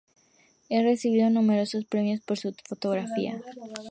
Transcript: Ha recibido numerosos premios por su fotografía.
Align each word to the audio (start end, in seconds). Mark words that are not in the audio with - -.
Ha 0.71 0.81
recibido 0.81 1.29
numerosos 1.29 1.85
premios 1.85 2.21
por 2.21 2.35
su 2.35 2.51
fotografía. 2.67 3.39